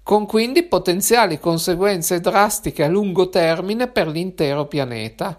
con 0.03 0.25
quindi 0.25 0.63
potenziali 0.63 1.39
conseguenze 1.39 2.19
drastiche 2.19 2.83
a 2.83 2.87
lungo 2.87 3.29
termine 3.29 3.87
per 3.87 4.07
l'intero 4.07 4.65
pianeta, 4.65 5.37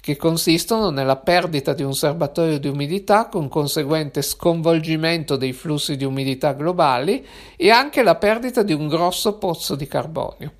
che 0.00 0.16
consistono 0.16 0.90
nella 0.90 1.16
perdita 1.16 1.74
di 1.74 1.82
un 1.82 1.94
serbatoio 1.94 2.58
di 2.58 2.68
umidità 2.68 3.26
con 3.26 3.48
conseguente 3.48 4.22
sconvolgimento 4.22 5.36
dei 5.36 5.52
flussi 5.52 5.96
di 5.96 6.04
umidità 6.04 6.52
globali 6.52 7.26
e 7.56 7.70
anche 7.70 8.02
la 8.02 8.14
perdita 8.14 8.62
di 8.62 8.72
un 8.72 8.88
grosso 8.88 9.36
pozzo 9.36 9.74
di 9.74 9.86
carbonio. 9.86 10.52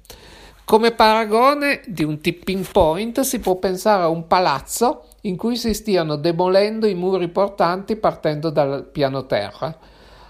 Come 0.69 0.91
paragone 0.91 1.81
di 1.87 2.05
un 2.05 2.21
tipping 2.21 2.63
point 2.71 3.21
si 3.21 3.39
può 3.39 3.57
pensare 3.57 4.03
a 4.03 4.09
un 4.09 4.27
palazzo 4.27 5.05
in 5.23 5.35
cui 5.35 5.57
si 5.57 5.73
stiano 5.73 6.17
demolendo 6.17 6.87
i 6.87 6.93
muri 6.93 7.29
portanti 7.29 7.97
partendo 7.97 8.51
dal 8.51 8.85
piano 8.85 9.25
terra. 9.25 9.75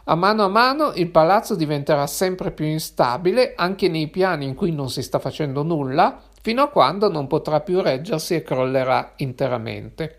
A 0.05 0.15
mano 0.15 0.45
a 0.45 0.49
mano 0.49 0.93
il 0.95 1.11
palazzo 1.11 1.57
diventerà 1.57 2.07
sempre 2.07 2.53
più 2.53 2.67
instabile 2.67 3.55
anche 3.57 3.89
nei 3.89 4.07
piani 4.07 4.45
in 4.45 4.55
cui 4.55 4.71
non 4.71 4.91
si 4.91 5.03
sta 5.03 5.19
facendo 5.19 5.65
nulla, 5.65 6.23
fino 6.41 6.63
a 6.63 6.69
quando 6.69 7.11
non 7.11 7.27
potrà 7.27 7.59
più 7.59 7.81
reggersi 7.81 8.37
e 8.37 8.45
crollerà 8.45 9.15
interamente. 9.17 10.18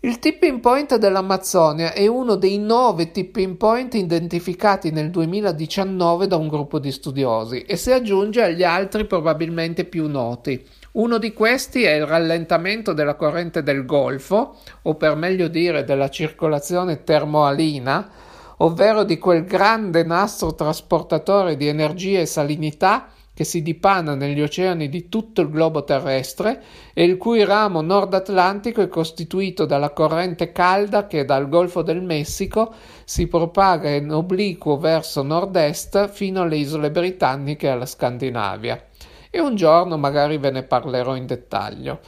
Il 0.00 0.20
tipping 0.20 0.60
point 0.60 0.94
dell'Amazzonia 0.94 1.92
è 1.92 2.06
uno 2.06 2.36
dei 2.36 2.56
nove 2.56 3.10
tipping 3.10 3.56
point 3.56 3.94
identificati 3.94 4.92
nel 4.92 5.10
2019 5.10 6.28
da 6.28 6.36
un 6.36 6.46
gruppo 6.46 6.78
di 6.78 6.92
studiosi 6.92 7.62
e 7.62 7.74
si 7.74 7.90
aggiunge 7.90 8.44
agli 8.44 8.62
altri 8.62 9.06
probabilmente 9.06 9.84
più 9.84 10.06
noti. 10.06 10.64
Uno 10.92 11.18
di 11.18 11.32
questi 11.32 11.82
è 11.82 11.94
il 11.94 12.06
rallentamento 12.06 12.92
della 12.92 13.16
corrente 13.16 13.64
del 13.64 13.84
Golfo, 13.84 14.58
o 14.82 14.94
per 14.94 15.16
meglio 15.16 15.48
dire 15.48 15.82
della 15.82 16.10
circolazione 16.10 17.02
termoalina, 17.02 18.08
ovvero 18.58 19.02
di 19.02 19.18
quel 19.18 19.44
grande 19.44 20.04
nastro 20.04 20.54
trasportatore 20.54 21.56
di 21.56 21.66
energia 21.66 22.20
e 22.20 22.26
salinità 22.26 23.08
che 23.38 23.44
si 23.44 23.62
dipana 23.62 24.16
negli 24.16 24.42
oceani 24.42 24.88
di 24.88 25.08
tutto 25.08 25.42
il 25.42 25.48
globo 25.48 25.84
terrestre 25.84 26.60
e 26.92 27.04
il 27.04 27.16
cui 27.16 27.44
ramo 27.44 27.82
nord 27.82 28.14
atlantico 28.14 28.82
è 28.82 28.88
costituito 28.88 29.64
dalla 29.64 29.90
corrente 29.90 30.50
calda 30.50 31.06
che 31.06 31.24
dal 31.24 31.48
Golfo 31.48 31.82
del 31.82 32.02
Messico 32.02 32.74
si 33.04 33.28
propaga 33.28 33.90
in 33.90 34.10
obliquo 34.10 34.76
verso 34.76 35.22
nord-est 35.22 36.08
fino 36.08 36.42
alle 36.42 36.56
isole 36.56 36.90
britanniche 36.90 37.68
e 37.68 37.70
alla 37.70 37.86
Scandinavia. 37.86 38.82
E 39.30 39.38
un 39.38 39.54
giorno 39.54 39.96
magari 39.96 40.36
ve 40.38 40.50
ne 40.50 40.64
parlerò 40.64 41.14
in 41.14 41.26
dettaglio. 41.26 42.00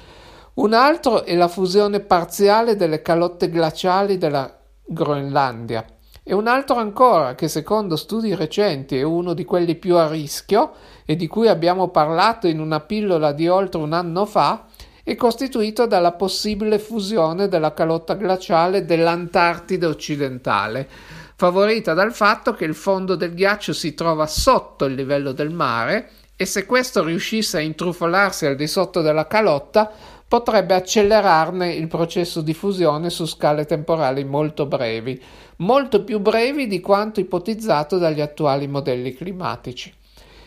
Un 0.55 0.73
altro 0.73 1.23
è 1.23 1.37
la 1.37 1.47
fusione 1.47 2.01
parziale 2.01 2.75
delle 2.75 3.03
calotte 3.03 3.49
glaciali 3.49 4.19
della 4.19 4.53
Groenlandia 4.85 5.87
e 6.23 6.35
un 6.35 6.47
altro 6.47 6.77
ancora 6.77 7.35
che 7.35 7.49
secondo 7.49 7.97
studi 7.97 8.35
recenti 8.35 8.97
è 8.99 9.03
uno 9.03 9.33
di 9.33 9.45
quelli 9.45 9.75
più 9.75 9.97
a 9.97 10.09
rischio 10.09 10.73
e 11.05 11.17
di 11.17 11.27
cui 11.27 11.49
abbiamo 11.49 11.89
parlato 11.89 12.47
in 12.47 12.61
una 12.61 12.81
pillola 12.81 13.33
di 13.33 13.49
oltre 13.49 13.81
un 13.81 13.93
anno 13.93 14.27
fa 14.27 14.67
è 15.03 15.17
costituito 15.17 15.87
dalla 15.87 16.13
possibile 16.13 16.79
fusione 16.79 17.49
della 17.49 17.73
calotta 17.73 18.15
glaciale 18.15 18.85
dell'Antartide 18.85 19.87
occidentale, 19.87 20.89
favorita 21.37 21.95
dal 21.95 22.13
fatto 22.13 22.53
che 22.53 22.65
il 22.65 22.75
fondo 22.75 23.17
del 23.17 23.35
ghiaccio 23.35 23.73
si 23.73 23.95
trova 23.95 24.27
sotto 24.27 24.85
il 24.85 24.95
livello 24.95 25.33
del 25.33 25.51
mare 25.51 26.11
e 26.37 26.45
se 26.45 26.65
questo 26.65 27.03
riuscisse 27.03 27.57
a 27.57 27.61
intrufolarsi 27.61 28.47
al 28.47 28.57
di 28.57 28.67
sotto 28.67 29.01
della 29.01 29.27
calotta 29.27 29.91
potrebbe 30.31 30.75
accelerarne 30.75 31.73
il 31.73 31.89
processo 31.89 32.41
di 32.41 32.55
fusione 32.55 33.11
su 33.11 33.27
scale 33.27 33.67
temporali 33.67 34.23
molto 34.23 34.65
brevi, 34.65 35.21
molto 35.57 36.05
più 36.05 36.21
brevi 36.21 36.69
di 36.69 36.79
quanto 36.79 37.19
ipotizzato 37.19 37.99
dagli 37.99 38.21
attuali 38.21 38.69
modelli 38.69 39.13
climatici. 39.13 39.93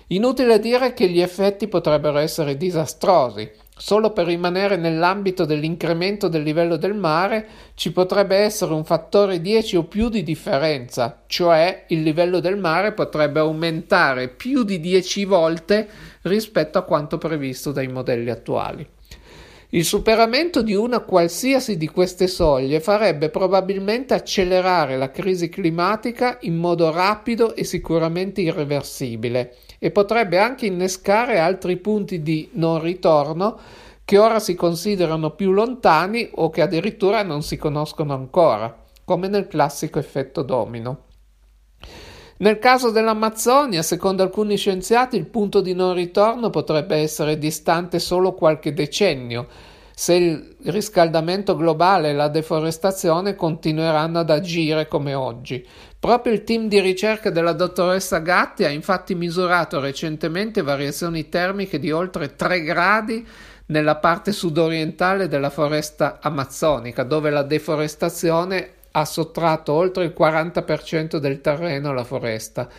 Inutile 0.08 0.60
dire 0.60 0.94
che 0.94 1.10
gli 1.10 1.20
effetti 1.20 1.68
potrebbero 1.68 2.20
essere 2.20 2.56
disastrosi. 2.56 3.52
Solo 3.76 4.12
per 4.12 4.28
rimanere 4.28 4.78
nell'ambito 4.78 5.44
dell'incremento 5.44 6.30
del 6.30 6.44
livello 6.44 6.78
del 6.78 6.94
mare 6.94 7.46
ci 7.74 7.92
potrebbe 7.92 8.38
essere 8.38 8.72
un 8.72 8.86
fattore 8.86 9.42
10 9.42 9.76
o 9.76 9.84
più 9.84 10.08
di 10.08 10.24
differenza, 10.24 11.24
cioè 11.28 11.84
il 11.90 12.04
livello 12.04 12.40
del 12.40 12.56
mare 12.56 12.94
potrebbe 12.94 13.42
aumentare 13.42 14.30
più 14.30 14.64
di 14.64 14.80
10 14.80 15.26
volte 15.26 15.90
rispetto 16.22 16.78
a 16.78 16.84
quanto 16.84 17.18
previsto 17.18 17.74
dai 17.74 17.90
modelli 17.90 18.30
attuali. 18.30 18.88
Il 19.76 19.86
superamento 19.86 20.62
di 20.62 20.76
una 20.76 21.00
qualsiasi 21.00 21.78
di 21.78 21.88
queste 21.88 22.28
soglie 22.28 22.80
farebbe 22.80 23.30
probabilmente 23.30 24.14
accelerare 24.14 24.98
la 24.98 25.10
crisi 25.10 25.50
climatica 25.50 26.38
in 26.42 26.58
modo 26.58 26.92
rapido 26.92 27.56
e 27.56 27.64
sicuramente 27.64 28.42
irreversibile 28.42 29.56
e 29.80 29.90
potrebbe 29.90 30.38
anche 30.38 30.68
innescare 30.68 31.40
altri 31.40 31.78
punti 31.78 32.22
di 32.22 32.52
non 32.54 32.84
ritorno 32.84 33.60
che 34.06 34.20
ora 34.20 34.40
si 34.40 34.54
considerano 34.54 35.32
più 35.32 35.52
lontani 35.52 36.30
o 36.36 36.52
che 36.52 36.62
addirittura 36.62 37.24
non 37.24 37.42
si 37.42 37.58
conoscono 37.58 38.14
ancora, 38.14 38.78
come 39.04 39.28
nel 39.28 39.48
classico 39.48 39.98
effetto 39.98 40.44
domino. 40.44 41.06
Nel 42.44 42.60
caso 42.60 42.90
dell'Amazzonia, 42.92 43.82
secondo 43.82 44.22
alcuni 44.22 44.58
scienziati, 44.58 45.16
il 45.16 45.28
punto 45.28 45.62
di 45.62 45.74
non 45.74 45.94
ritorno 45.94 46.50
potrebbe 46.50 46.98
essere 46.98 47.38
distante 47.38 48.00
solo 48.00 48.34
qualche 48.34 48.74
decennio, 48.74 49.48
se 49.96 50.14
il 50.16 50.56
riscaldamento 50.64 51.56
globale 51.56 52.10
e 52.10 52.14
la 52.14 52.28
deforestazione 52.28 53.36
continueranno 53.36 54.20
ad 54.20 54.30
agire 54.30 54.90
come 54.90 55.14
oggi. 55.14 55.66
Proprio 55.98 56.34
il 56.34 56.44
team 56.44 56.68
di 56.68 56.82
ricerca 56.82 57.30
della 57.30 57.54
dottoressa 57.54 58.18
Gatti 58.18 58.66
ha 58.66 58.70
infatti 58.70 59.16
misurato 59.16 59.80
recentemente 59.80 60.62
variazioni 60.62 61.30
termiche 61.30 61.80
di 61.80 61.92
oltre 61.92 62.36
3 62.36 62.62
gradi 62.64 63.26
nella 63.68 63.96
parte 63.96 64.34
sudorientale 64.34 65.30
della 65.30 65.50
foresta 65.50 66.20
amazzonica, 66.22 67.04
dove 67.04 67.30
la 67.30 67.44
deforestazione 67.44 68.82
ha 68.96 69.06
sottratto 69.06 69.74
oltre 69.74 70.06
il 70.06 70.14
40% 70.18 71.18
del 71.18 71.42
terreno 71.42 71.90
alla 71.90 72.04
foresta. 72.04 72.70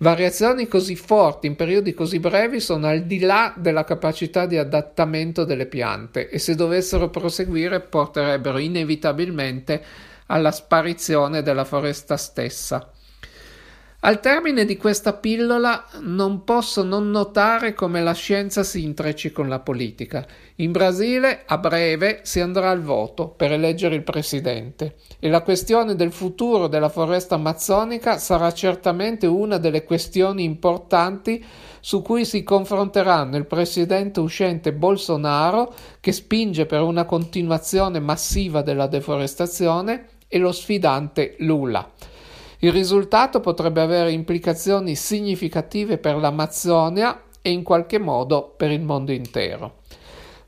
Variazioni 0.00 0.68
così 0.68 0.94
forti 0.94 1.48
in 1.48 1.56
periodi 1.56 1.92
così 1.92 2.20
brevi 2.20 2.60
sono 2.60 2.86
al 2.86 3.02
di 3.02 3.18
là 3.18 3.52
della 3.56 3.84
capacità 3.84 4.46
di 4.46 4.56
adattamento 4.56 5.44
delle 5.44 5.66
piante 5.66 6.28
e 6.28 6.38
se 6.38 6.54
dovessero 6.54 7.10
proseguire 7.10 7.80
porterebbero 7.80 8.58
inevitabilmente 8.58 9.82
alla 10.26 10.52
sparizione 10.52 11.42
della 11.42 11.64
foresta 11.64 12.16
stessa. 12.16 12.92
Al 14.08 14.20
termine 14.20 14.64
di 14.64 14.78
questa 14.78 15.12
pillola 15.12 15.84
non 16.00 16.42
posso 16.42 16.82
non 16.82 17.10
notare 17.10 17.74
come 17.74 18.02
la 18.02 18.14
scienza 18.14 18.62
si 18.62 18.82
intrecci 18.82 19.32
con 19.32 19.50
la 19.50 19.58
politica. 19.58 20.26
In 20.56 20.72
Brasile 20.72 21.42
a 21.44 21.58
breve 21.58 22.20
si 22.22 22.40
andrà 22.40 22.70
al 22.70 22.80
voto 22.80 23.28
per 23.28 23.52
eleggere 23.52 23.96
il 23.96 24.04
presidente 24.04 24.94
e 25.18 25.28
la 25.28 25.42
questione 25.42 25.94
del 25.94 26.10
futuro 26.10 26.68
della 26.68 26.88
foresta 26.88 27.34
amazzonica 27.34 28.16
sarà 28.16 28.50
certamente 28.54 29.26
una 29.26 29.58
delle 29.58 29.84
questioni 29.84 30.42
importanti 30.42 31.44
su 31.80 32.00
cui 32.00 32.24
si 32.24 32.42
confronteranno 32.42 33.36
il 33.36 33.44
presidente 33.44 34.20
uscente 34.20 34.72
Bolsonaro 34.72 35.74
che 36.00 36.12
spinge 36.12 36.64
per 36.64 36.80
una 36.80 37.04
continuazione 37.04 38.00
massiva 38.00 38.62
della 38.62 38.86
deforestazione 38.86 40.06
e 40.28 40.38
lo 40.38 40.52
sfidante 40.52 41.34
Lula. 41.40 41.86
Il 42.60 42.72
risultato 42.72 43.40
potrebbe 43.40 43.80
avere 43.80 44.10
implicazioni 44.10 44.96
significative 44.96 45.98
per 45.98 46.16
l'Amazzonia 46.16 47.22
e 47.40 47.50
in 47.50 47.62
qualche 47.62 47.98
modo 47.98 48.52
per 48.56 48.70
il 48.70 48.82
mondo 48.82 49.12
intero. 49.12 49.76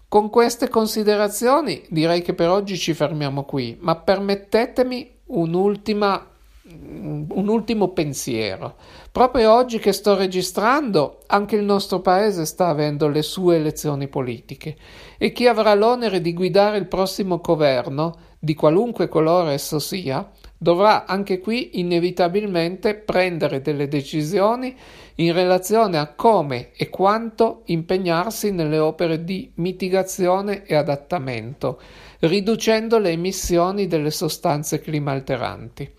Con 0.09 0.29
queste 0.29 0.69
considerazioni 0.69 1.85
direi 1.89 2.23
che 2.23 2.35
per 2.35 2.49
oggi 2.49 2.77
ci 2.77 2.95
fermiamo 2.95 3.45
qui, 3.45 3.77
ma 3.81 3.95
permettetemi 3.95 5.09
un'ultima 5.27 6.27
un 6.73 7.49
ultimo 7.49 7.89
pensiero. 7.89 8.77
Proprio 9.11 9.53
oggi 9.53 9.79
che 9.79 9.93
sto 9.93 10.15
registrando, 10.15 11.19
anche 11.27 11.57
il 11.57 11.65
nostro 11.65 12.01
paese 12.01 12.45
sta 12.45 12.69
avendo 12.69 13.09
le 13.09 13.23
sue 13.23 13.57
elezioni 13.57 14.09
politiche 14.09 14.77
e 15.19 15.33
chi 15.33 15.47
avrà 15.47 15.75
l'onere 15.75 16.21
di 16.21 16.33
guidare 16.33 16.77
il 16.77 16.87
prossimo 16.87 17.39
governo, 17.39 18.17
di 18.39 18.55
qualunque 18.55 19.09
colore 19.09 19.53
esso 19.53 19.79
sia, 19.79 20.29
dovrà 20.63 21.07
anche 21.07 21.39
qui 21.39 21.81
inevitabilmente 21.81 22.95
prendere 22.95 23.63
delle 23.63 23.89
decisioni 23.89 24.77
in 25.15 25.33
relazione 25.33 25.97
a 25.97 26.13
come 26.13 26.73
e 26.77 26.91
quanto 26.91 27.63
impegnarsi 27.67 28.51
nelle 28.51 28.79
opere 28.79 29.25
di 29.25 29.51
mitigazione 29.55 30.67
e 30.67 30.75
adattamento, 30.75 31.81
riducendo 32.19 32.99
le 32.99 33.09
emissioni 33.09 33.87
delle 33.87 34.11
sostanze 34.11 34.81
climalteranti 34.81 35.91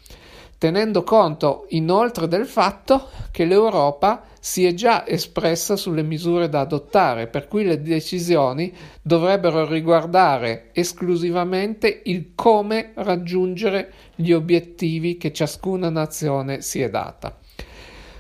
tenendo 0.62 1.02
conto 1.02 1.65
inoltre 1.69 2.28
del 2.28 2.45
fatto 2.45 3.10
che 3.32 3.45
l'Europa 3.45 4.26
si 4.39 4.63
è 4.63 4.76
già 4.76 5.08
espressa 5.08 5.76
sulle 5.76 6.04
misure 6.04 6.50
da 6.50 6.60
adottare, 6.60 7.26
per 7.26 7.47
cui 7.47 7.63
le 7.63 7.82
decisioni 7.82 8.71
dovrebbero 9.02 9.65
riguardare 9.65 10.69
esclusivamente 10.74 12.02
il 12.04 12.34
come 12.36 12.91
raggiungere 12.93 13.91
gli 14.13 14.32
obiettivi 14.34 15.17
che 15.17 15.34
ciascuna 15.34 15.89
nazione 15.89 16.62
si 16.62 16.80
è 16.80 16.91
data. 16.91 17.36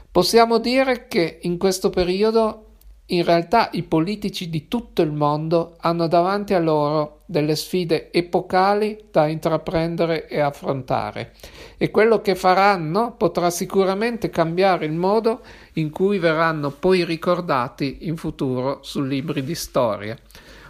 Possiamo 0.09 0.57
dire 0.57 1.05
che 1.05 1.41
in 1.43 1.59
questo 1.59 1.91
periodo 1.91 2.70
in 3.07 3.23
realtà 3.25 3.69
i 3.73 3.83
politici 3.83 4.49
di 4.49 4.67
tutto 4.67 5.01
il 5.01 5.11
mondo 5.11 5.75
hanno 5.79 6.07
davanti 6.07 6.53
a 6.53 6.59
loro 6.59 7.21
delle 7.25 7.55
sfide 7.55 8.11
epocali 8.11 9.05
da 9.11 9.27
intraprendere 9.27 10.27
e 10.27 10.39
affrontare 10.39 11.33
e 11.77 11.91
quello 11.91 12.21
che 12.21 12.35
faranno 12.35 13.15
potrà 13.15 13.49
sicuramente 13.49 14.29
cambiare 14.29 14.85
il 14.85 14.93
modo 14.93 15.41
in 15.73 15.89
cui 15.89 16.19
verranno 16.19 16.69
poi 16.69 17.03
ricordati 17.03 17.99
in 18.01 18.15
futuro 18.15 18.79
su 18.81 19.01
libri 19.01 19.43
di 19.43 19.55
storia, 19.55 20.17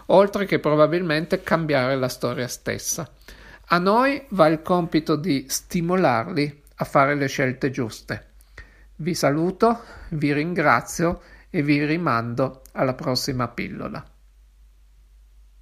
oltre 0.08 0.46
che 0.46 0.60
probabilmente 0.60 1.44
cambiare 1.44 1.96
la 1.96 2.10
storia 2.10 2.48
stessa. 2.48 3.10
A 3.68 3.78
noi 3.78 4.22
va 4.30 4.48
il 4.48 4.62
compito 4.62 5.16
di 5.16 5.46
stimolarli 5.48 6.62
a 6.76 6.86
fare 6.86 7.16
le 7.16 7.28
scelte 7.28 7.70
giuste. 7.70 8.30
Vi 8.96 9.14
saluto, 9.14 9.80
vi 10.10 10.34
ringrazio 10.34 11.22
e 11.52 11.62
vi 11.62 11.86
rimando 11.86 12.64
alla 12.72 12.96
prossima 12.96 13.48
pillola. 13.50 14.04